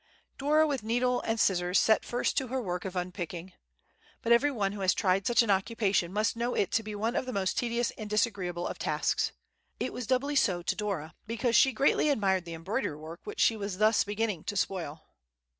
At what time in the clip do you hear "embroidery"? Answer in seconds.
12.55-12.97